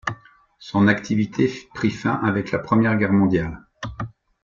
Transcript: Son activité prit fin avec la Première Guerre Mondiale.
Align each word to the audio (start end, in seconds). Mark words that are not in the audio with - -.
Son 0.57 0.87
activité 0.87 1.53
prit 1.75 1.91
fin 1.91 2.15
avec 2.23 2.49
la 2.49 2.57
Première 2.57 2.97
Guerre 2.97 3.13
Mondiale. 3.13 3.67